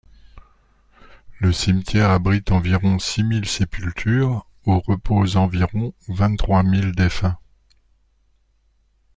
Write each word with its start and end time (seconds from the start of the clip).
Le 1.37 1.51
cimetière 1.51 2.09
abrite 2.09 2.51
environ 2.51 2.97
six 2.97 3.21
mille 3.23 3.47
sépultures 3.47 4.47
où 4.65 4.79
reposent 4.79 5.37
environ 5.37 5.93
vingt-trois 6.07 6.63
mille 6.63 6.93
défunts. 6.93 7.37